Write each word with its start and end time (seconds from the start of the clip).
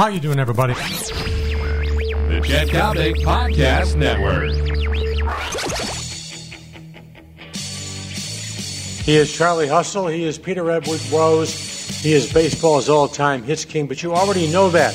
How 0.00 0.08
you 0.08 0.18
doing, 0.18 0.38
everybody? 0.38 0.72
The 0.72 2.40
Chet 2.42 2.68
Coppock 2.68 3.16
Podcast 3.16 3.96
Network. 3.96 4.50
He 9.04 9.16
is 9.16 9.30
Charlie 9.30 9.68
Hustle. 9.68 10.06
He 10.06 10.24
is 10.24 10.38
Peter 10.38 10.70
Edward 10.70 11.02
Rose. 11.12 11.52
He 12.00 12.14
is 12.14 12.32
baseball's 12.32 12.88
all-time 12.88 13.42
hits 13.42 13.66
king. 13.66 13.86
But 13.86 14.02
you 14.02 14.14
already 14.14 14.50
know 14.50 14.70
that. 14.70 14.92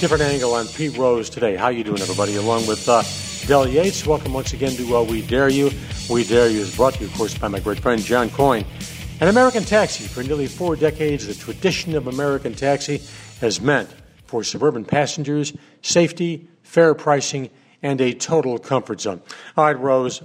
Different 0.00 0.24
angle 0.24 0.54
on 0.54 0.66
Pete 0.66 0.98
Rose 0.98 1.30
today. 1.30 1.54
How 1.54 1.68
you 1.68 1.84
doing, 1.84 2.00
everybody? 2.00 2.34
Along 2.34 2.66
with 2.66 2.88
uh, 2.88 3.04
Del 3.46 3.68
Yates. 3.68 4.04
Welcome 4.04 4.32
once 4.32 4.52
again 4.52 4.72
to 4.72 4.96
uh, 4.96 5.04
We 5.04 5.22
Dare 5.22 5.48
You. 5.48 5.70
We 6.10 6.24
Dare 6.24 6.50
You 6.50 6.62
is 6.62 6.74
brought 6.74 6.94
to 6.94 7.00
you, 7.02 7.06
of 7.06 7.14
course, 7.14 7.38
by 7.38 7.46
my 7.46 7.60
great 7.60 7.78
friend 7.78 8.02
John 8.02 8.28
Coyne. 8.30 8.64
An 9.20 9.28
American 9.28 9.62
Taxi. 9.62 10.08
For 10.08 10.24
nearly 10.24 10.48
four 10.48 10.74
decades, 10.74 11.28
the 11.28 11.34
tradition 11.34 11.94
of 11.94 12.08
American 12.08 12.52
Taxi 12.52 13.00
has 13.40 13.60
meant 13.60 13.94
for 14.30 14.44
suburban 14.44 14.84
passengers 14.84 15.52
safety, 15.82 16.48
fair 16.62 16.94
pricing, 16.94 17.50
and 17.82 18.00
a 18.00 18.14
total 18.14 18.58
comfort 18.58 19.00
zone. 19.00 19.20
All 19.56 19.64
right, 19.64 19.78
Rose. 19.78 20.22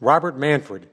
Robert 0.00 0.38
Manfred 0.38 0.88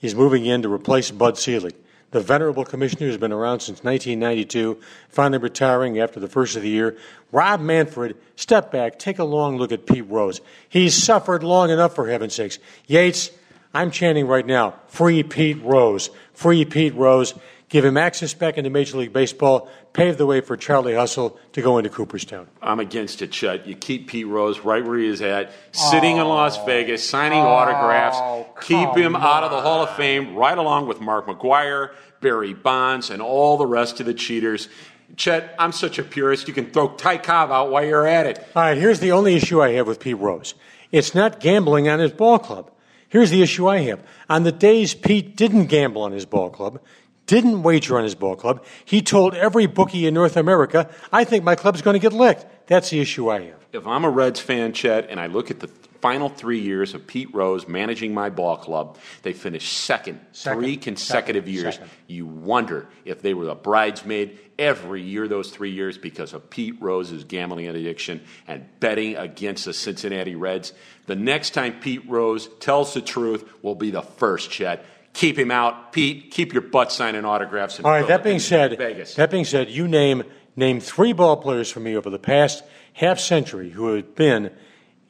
is 0.00 0.14
moving 0.14 0.46
in 0.46 0.62
to 0.62 0.72
replace 0.72 1.10
Bud 1.10 1.36
Selig. 1.36 1.74
The 2.12 2.20
venerable 2.20 2.64
commissioner 2.64 3.08
has 3.08 3.18
been 3.18 3.32
around 3.32 3.60
since 3.60 3.82
1992, 3.82 4.80
finally 5.08 5.38
retiring 5.38 5.98
after 5.98 6.20
the 6.20 6.28
first 6.28 6.54
of 6.54 6.62
the 6.62 6.68
year. 6.68 6.96
Rob 7.32 7.60
Manfred, 7.60 8.16
step 8.36 8.70
back, 8.70 8.98
take 8.98 9.18
a 9.18 9.24
long 9.24 9.58
look 9.58 9.72
at 9.72 9.84
Pete 9.84 10.08
Rose. 10.08 10.40
He's 10.68 10.94
suffered 10.94 11.42
long 11.42 11.70
enough, 11.70 11.96
for 11.96 12.08
heaven's 12.08 12.34
sakes. 12.34 12.60
Yates, 12.86 13.30
I'm 13.78 13.92
chanting 13.92 14.26
right 14.26 14.44
now, 14.44 14.74
free 14.88 15.22
Pete 15.22 15.62
Rose. 15.62 16.10
Free 16.32 16.64
Pete 16.64 16.96
Rose 16.96 17.32
give 17.68 17.84
him 17.84 17.96
access 17.96 18.34
back 18.34 18.58
into 18.58 18.70
Major 18.70 18.98
League 18.98 19.12
Baseball, 19.12 19.70
pave 19.92 20.18
the 20.18 20.26
way 20.26 20.40
for 20.40 20.56
Charlie 20.56 20.96
Hustle 20.96 21.38
to 21.52 21.62
go 21.62 21.78
into 21.78 21.88
Cooperstown. 21.88 22.48
I'm 22.60 22.80
against 22.80 23.22
it, 23.22 23.30
Chet. 23.30 23.68
You 23.68 23.76
keep 23.76 24.08
Pete 24.08 24.26
Rose 24.26 24.58
right 24.58 24.84
where 24.84 24.98
he 24.98 25.06
is 25.06 25.22
at, 25.22 25.52
sitting 25.70 26.16
in 26.16 26.22
oh. 26.22 26.28
Las 26.28 26.58
Vegas, 26.64 27.08
signing 27.08 27.38
autographs. 27.38 28.16
Oh, 28.18 28.48
keep 28.60 28.96
him 28.96 29.14
out 29.14 29.44
of 29.44 29.52
the 29.52 29.60
Hall 29.60 29.84
of 29.84 29.94
Fame, 29.94 30.34
right 30.34 30.58
along 30.58 30.88
with 30.88 31.00
Mark 31.00 31.28
McGwire, 31.28 31.94
Barry 32.20 32.54
Bonds, 32.54 33.10
and 33.10 33.22
all 33.22 33.58
the 33.58 33.66
rest 33.66 34.00
of 34.00 34.06
the 34.06 34.14
cheaters. 34.14 34.68
Chet, 35.14 35.54
I'm 35.56 35.70
such 35.70 36.00
a 36.00 36.02
purist. 36.02 36.48
You 36.48 36.54
can 36.54 36.72
throw 36.72 36.88
Ty 36.88 37.18
Cobb 37.18 37.52
out 37.52 37.70
while 37.70 37.86
you're 37.86 38.08
at 38.08 38.26
it. 38.26 38.44
All 38.56 38.62
right, 38.64 38.76
here's 38.76 38.98
the 38.98 39.12
only 39.12 39.36
issue 39.36 39.62
I 39.62 39.74
have 39.74 39.86
with 39.86 40.00
Pete 40.00 40.18
Rose. 40.18 40.54
It's 40.90 41.14
not 41.14 41.38
gambling 41.38 41.88
on 41.88 42.00
his 42.00 42.10
ball 42.10 42.40
club. 42.40 42.72
Here's 43.08 43.30
the 43.30 43.42
issue 43.42 43.68
I 43.68 43.78
have. 43.78 44.02
On 44.28 44.42
the 44.42 44.52
days 44.52 44.94
Pete 44.94 45.36
didn't 45.36 45.66
gamble 45.66 46.02
on 46.02 46.12
his 46.12 46.26
ball 46.26 46.50
club, 46.50 46.80
didn't 47.26 47.62
wager 47.62 47.96
on 47.96 48.04
his 48.04 48.14
ball 48.14 48.36
club, 48.36 48.64
he 48.84 49.02
told 49.02 49.34
every 49.34 49.66
bookie 49.66 50.06
in 50.06 50.14
North 50.14 50.36
America, 50.36 50.90
I 51.12 51.24
think 51.24 51.44
my 51.44 51.54
club's 51.54 51.82
going 51.82 51.94
to 51.94 52.00
get 52.00 52.12
licked. 52.12 52.46
That's 52.66 52.90
the 52.90 53.00
issue 53.00 53.30
I 53.30 53.40
have. 53.40 53.66
If 53.72 53.86
I'm 53.86 54.04
a 54.04 54.10
Reds 54.10 54.40
fan, 54.40 54.72
Chet, 54.72 55.08
and 55.10 55.20
I 55.20 55.26
look 55.26 55.50
at 55.50 55.60
the 55.60 55.70
final 56.00 56.28
three 56.28 56.60
years 56.60 56.94
of 56.94 57.06
Pete 57.06 57.32
Rose 57.34 57.66
managing 57.68 58.14
my 58.14 58.30
ball 58.30 58.56
club, 58.56 58.98
they 59.22 59.32
finished 59.32 59.72
second, 59.72 60.20
Second, 60.32 60.60
three 60.60 60.76
consecutive 60.76 61.44
second, 61.44 61.54
years. 61.54 61.74
second. 61.74 61.90
You 62.06 62.26
wonder 62.26 62.86
if 63.04 63.22
they 63.22 63.34
were 63.34 63.46
the 63.46 63.54
bridesmaid 63.54 64.38
every 64.58 65.02
year 65.02 65.28
those 65.28 65.50
three 65.50 65.70
years 65.70 65.98
because 65.98 66.32
of 66.32 66.50
Pete 66.50 66.76
Rose's 66.80 67.24
gambling 67.24 67.68
addiction 67.68 68.20
and 68.46 68.66
betting 68.80 69.16
against 69.16 69.64
the 69.64 69.72
Cincinnati 69.74 70.34
Reds. 70.34 70.72
The 71.06 71.16
next 71.16 71.50
time 71.50 71.80
Pete 71.80 72.08
Rose 72.08 72.48
tells 72.60 72.94
the 72.94 73.00
truth 73.00 73.48
will 73.62 73.74
be 73.76 73.90
the 73.90 74.02
first, 74.02 74.50
Chet. 74.50 74.84
Keep 75.14 75.38
him 75.38 75.50
out. 75.50 75.92
Pete, 75.92 76.30
keep 76.30 76.52
your 76.52 76.62
butt 76.62 76.92
signing 76.92 77.24
autographs. 77.24 77.78
in 77.78 77.84
All 77.84 77.90
right, 77.90 78.06
that 78.06 78.22
being 78.22 78.38
said, 78.38 78.76
Vegas. 78.78 79.14
that 79.14 79.30
being 79.30 79.44
said, 79.44 79.68
you 79.70 79.88
name 79.88 80.22
name 80.54 80.80
three 80.80 81.12
ball 81.12 81.36
players 81.36 81.70
for 81.70 81.80
me 81.80 81.96
over 81.96 82.10
the 82.10 82.18
past 82.18 82.62
half 82.92 83.18
century 83.18 83.70
who 83.70 83.94
have 83.94 84.14
been 84.16 84.50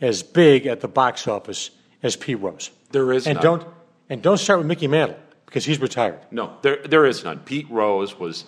as 0.01 0.23
big 0.23 0.67
at 0.67 0.81
the 0.81 0.89
box 0.89 1.27
office 1.29 1.71
as 2.03 2.17
Pete 2.17 2.41
Rose. 2.41 2.71
There 2.91 3.13
is 3.13 3.27
and 3.27 3.37
none. 3.37 3.43
don't 3.43 3.67
and 4.09 4.23
don't 4.23 4.39
start 4.39 4.59
with 4.59 4.67
Mickey 4.67 4.87
Mantle 4.87 5.17
because 5.47 5.65
he's 5.65 5.81
retired. 5.81 6.19
No, 6.31 6.57
there, 6.63 6.77
there 6.85 7.07
is 7.07 7.25
none. 7.25 7.41
Pete 7.41 7.69
Rose 7.71 8.19
was 8.19 8.45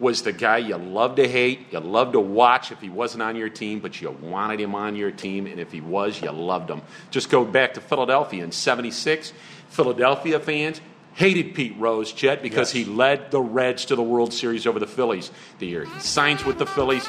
was 0.00 0.22
the 0.22 0.32
guy 0.32 0.58
you 0.58 0.76
loved 0.76 1.16
to 1.16 1.28
hate, 1.28 1.66
you 1.70 1.78
loved 1.78 2.14
to 2.14 2.20
watch 2.20 2.72
if 2.72 2.80
he 2.80 2.88
wasn't 2.88 3.22
on 3.22 3.36
your 3.36 3.48
team, 3.48 3.78
but 3.78 4.00
you 4.00 4.10
wanted 4.10 4.60
him 4.60 4.74
on 4.74 4.96
your 4.96 5.12
team, 5.12 5.46
and 5.46 5.60
if 5.60 5.70
he 5.70 5.80
was, 5.80 6.20
you 6.20 6.30
loved 6.32 6.68
him. 6.68 6.82
Just 7.10 7.30
go 7.30 7.44
back 7.44 7.74
to 7.74 7.80
Philadelphia 7.80 8.42
in 8.42 8.50
'76. 8.50 9.32
Philadelphia 9.68 10.40
fans 10.40 10.80
hated 11.14 11.54
Pete 11.54 11.76
Rose, 11.78 12.12
Chet, 12.12 12.42
because 12.42 12.72
he 12.72 12.84
led 12.84 13.30
the 13.30 13.40
Reds 13.40 13.84
to 13.86 13.96
the 13.96 14.02
World 14.02 14.32
Series 14.32 14.66
over 14.66 14.80
the 14.80 14.86
Phillies. 14.86 15.30
The 15.60 15.66
year 15.66 15.84
he 15.84 16.00
signs 16.00 16.44
with 16.44 16.58
the 16.58 16.66
Phillies, 16.66 17.06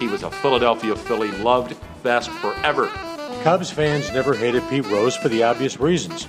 he 0.00 0.08
was 0.08 0.24
a 0.24 0.30
Philadelphia 0.30 0.96
Philly, 0.96 1.30
loved 1.30 1.76
best 2.02 2.28
forever. 2.30 2.90
Cubs 3.42 3.70
fans 3.70 4.12
never 4.12 4.34
hated 4.34 4.62
Pete 4.68 4.86
Rose 4.88 5.16
for 5.16 5.30
the 5.30 5.42
obvious 5.42 5.80
reasons. 5.80 6.28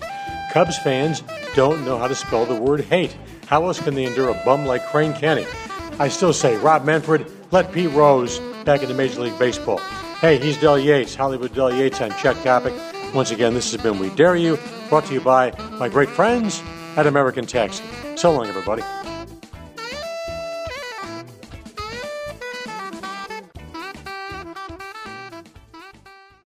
Cubs 0.54 0.78
fans 0.78 1.22
don't 1.56 1.84
know 1.84 1.98
how 1.98 2.08
to 2.08 2.16
spell 2.16 2.46
the 2.46 2.56
word 2.56 2.82
hate. 2.86 3.18
How 3.48 3.66
else 3.66 3.82
can 3.82 3.96
they 3.96 4.06
endure 4.06 4.30
a 4.30 4.42
bum 4.46 4.66
like 4.66 4.86
Crane 4.86 5.14
Kenney? 5.14 5.46
I 6.00 6.08
still 6.08 6.32
say, 6.32 6.56
Rob 6.58 6.86
Manfred, 6.86 7.30
let 7.52 7.74
Pete 7.74 7.92
Rose 7.92 8.40
back 8.64 8.82
into 8.82 8.96
Major 8.96 9.22
League 9.22 9.38
Baseball. 9.38 9.80
Hey, 10.22 10.38
he's 10.38 10.58
Del 10.58 10.80
Yates, 10.80 11.14
Hollywood 11.14 11.54
Del 11.54 11.76
Yates 11.76 12.00
on 12.00 12.12
Chet 12.12 12.38
Coppock. 12.38 13.14
Once 13.14 13.32
again, 13.32 13.54
this 13.54 13.74
has 13.74 13.82
been 13.82 14.00
We 14.00 14.10
Dare 14.12 14.38
You, 14.38 14.58
brought 14.88 15.06
to 15.08 15.14
you 15.14 15.20
by 15.20 15.52
my 15.80 15.90
great 15.90 16.10
friends 16.10 16.64
at 16.96 17.08
American 17.08 17.46
Taxi. 17.46 17.84
So 18.16 18.32
long, 18.32 18.48
everybody. 18.48 18.84